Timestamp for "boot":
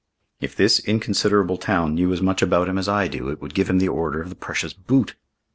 4.73-5.13